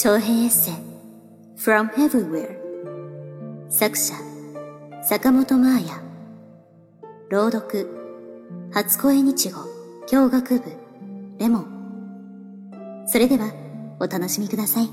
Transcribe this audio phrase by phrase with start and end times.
[0.00, 0.74] 長編エッセイ
[1.56, 2.56] From Everywhere
[3.68, 4.14] 作者
[5.02, 6.00] 坂本真綾。
[7.30, 7.88] 朗読
[8.72, 9.58] 初恋日語
[10.06, 10.72] 教学部
[11.40, 13.04] レモン。
[13.08, 13.52] それでは
[13.98, 14.88] お楽しみください。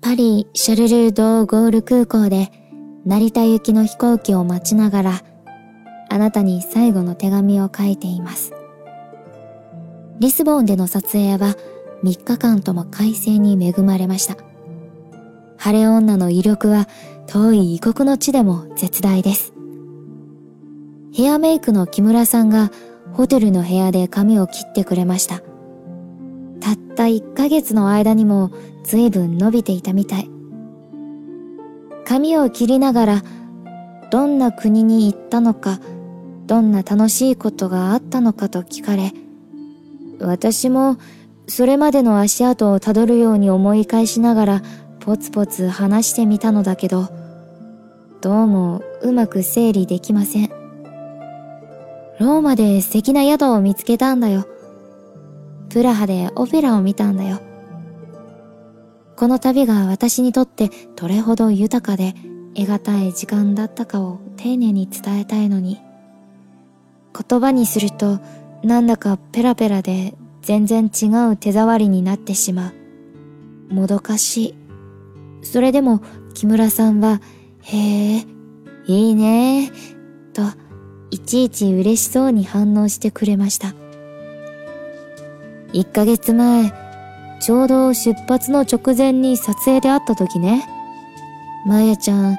[0.00, 2.50] パリ・シャルル・ド・ゴール空港で
[3.06, 5.22] 成田行きの飛行機を待ちながら
[6.10, 8.52] あなたに最後の手紙を書いています。
[10.18, 11.54] リスボンでの撮影は
[12.04, 14.36] 3日間とも快晴に恵まれました。
[15.56, 16.88] 晴れ女の威力は
[17.28, 19.52] 遠い異国の地でも絶大です。
[21.14, 22.70] ヘアメイクの木村さんが
[23.12, 25.40] ホテルの部屋で髪を切ってくれました。
[26.60, 28.50] たった1ヶ月の間にも
[28.84, 30.30] 随分伸びていたみたい。
[32.04, 33.22] 髪を切りながら
[34.10, 35.80] どんな国に行ったのか、
[36.46, 39.12] どんな楽しいことがあったのかと聞かれ、
[40.20, 40.98] 私も
[41.48, 44.62] それまでの足跡をたどるように思い返しながら
[45.00, 47.08] ポツポツ話してみたのだけど、
[48.20, 50.48] どうもうまく整理できません。
[52.20, 54.46] ローマで素敵な宿を見つけたんだよ。
[55.70, 57.40] プラハでオペラを見たんだよ。
[59.16, 62.14] この旅が私にとってどれほど豊かで
[62.54, 65.80] 得難い時間だったかを丁寧に伝えたいのに、
[67.28, 68.20] 言葉にすると
[68.62, 72.72] なんだかペラペラで全然違う手触りになってしま
[73.70, 73.74] う。
[73.74, 74.54] もどかしい。
[75.42, 76.02] それでも
[76.34, 77.20] 木村さんは、
[77.62, 78.26] へえ、
[78.86, 79.70] いいね
[80.34, 80.42] と、
[81.10, 83.74] いちいち嬉しそうに反応してくれました。
[85.72, 86.72] 1ヶ月前、
[87.40, 90.66] ちょうど出発の直前に撮影で会った時ね。
[91.66, 92.38] まやちゃん、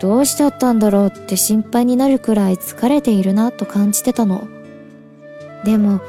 [0.00, 4.46] どうしちゃったんだろうって心配になるくらい疲れているなと感じてたの。
[5.64, 6.00] でも、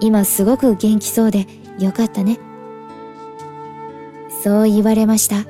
[0.00, 1.46] 今すごく元気そうで
[1.78, 2.38] よかったね。
[4.42, 5.46] そう言われました。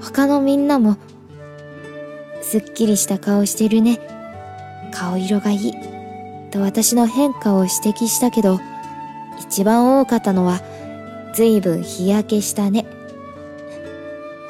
[0.00, 0.96] 他のみんなも、
[2.42, 3.98] すっきりした顔してるね。
[4.92, 5.74] 顔色がいい。
[6.50, 8.60] と私の変化を指摘したけど、
[9.40, 10.60] 一番多かったのは、
[11.34, 12.86] ずいぶん日焼けしたね。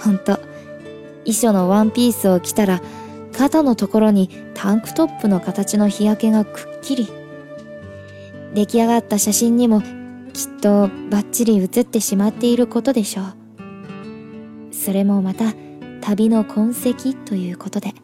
[0.00, 0.38] ほんと、
[1.24, 2.80] 衣装のワンピースを着たら、
[3.36, 7.08] 肩のところにタンクトップの形の日焼けがくっきり。
[8.54, 14.74] 出来上がった写真にもきっとバッチリ写ってしまっていることでしょう。
[14.74, 15.54] それもまた
[16.00, 17.94] 旅の痕跡ということで。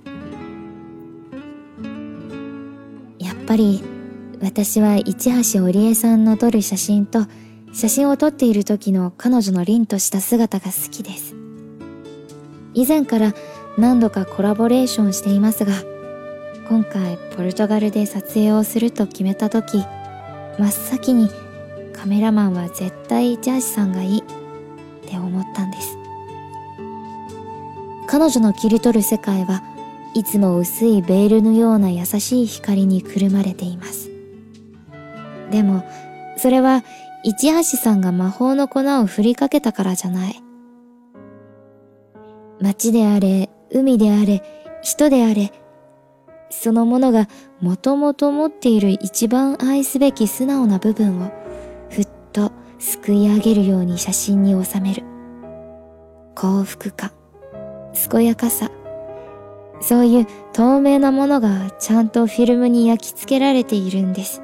[3.19, 3.83] やっぱり
[4.43, 7.27] 私は市橋織江さんの撮る写真と
[7.72, 11.34] 写真を撮っている時の彼女の凛とした姿が好きです。
[12.75, 13.34] 以前から
[13.78, 15.72] 何度かコラボレーションしていますが、
[16.69, 19.84] 今回ポルトガルで撮影をすると決めた時、
[20.59, 21.31] 真っ先に
[21.92, 24.19] カメラマンは絶対ジャージさんがいい。
[24.19, 24.22] っ
[25.06, 25.97] て思ったんです。
[28.06, 29.62] 彼女の切り取る世界は
[30.15, 34.10] いつも薄いベールのような優しい光にくるまれています。
[35.50, 35.84] でも
[36.37, 36.84] それは
[37.22, 40.42] 市橋さんが魔法の粉を振りかけたからじゃない。
[42.60, 44.42] 街であれ海であれ
[44.82, 45.53] 人であれ
[46.60, 47.28] そのものが
[47.60, 51.31] もともと持っている一番愛すべき素直な部分を
[51.91, 55.03] ふっとすくい上げるように写真に収める。
[56.34, 57.12] 幸福感、
[58.10, 58.70] 健やかさ、
[59.81, 64.42] そういう透明なものがちゃんとフィルムに焼き付けられているんです。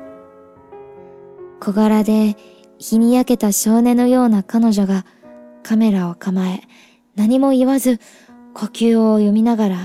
[1.60, 2.36] 小柄で
[2.78, 5.04] 日に焼けた少年のような彼女が
[5.62, 6.62] カメラを構え
[7.14, 8.00] 何も言わず
[8.54, 9.76] 呼吸を読みながら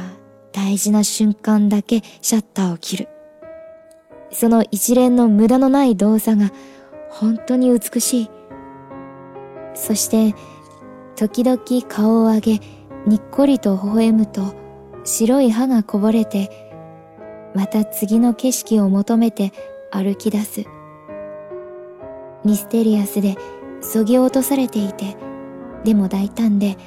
[0.56, 3.10] 大事な瞬間だけシャッターを切る。
[4.32, 6.50] その一連の無駄のない動作が
[7.10, 8.30] 本当に美しい。
[9.74, 10.34] そして、
[11.18, 12.52] 時々顔を上げ、
[13.06, 14.56] にっこりと微笑むと、
[15.04, 16.50] 白い歯がこぼれて、
[17.54, 19.52] また次の景色を求めて
[19.92, 20.64] 歩き出す。
[22.46, 23.36] ミステリアスで、
[23.82, 25.18] そぎ落とされていて、
[25.84, 26.78] でも大胆で、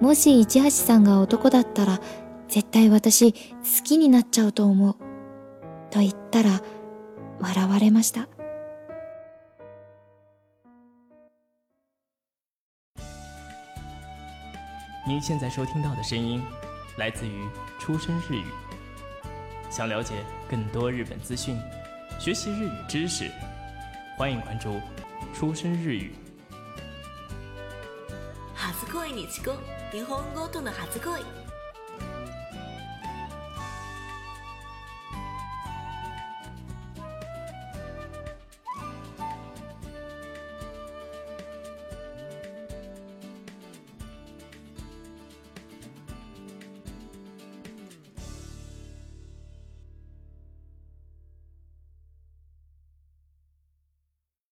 [0.00, 2.00] もし市橋さんが男だったら
[2.48, 3.38] 絶対私好
[3.84, 4.96] きになっちゃうと思う。
[5.90, 6.60] と言ったら
[7.40, 8.28] 笑われました。
[15.06, 16.42] 您现在收听到的声音
[16.96, 17.46] 来自于
[17.78, 18.44] 出生日语。
[19.70, 21.58] 想了解更多日本资讯，
[22.18, 23.30] 学习日语知识，
[24.16, 24.80] 欢迎关注
[25.34, 26.14] 出生日语。
[28.54, 29.26] 初恋に
[29.92, 31.43] 日本語との初恋。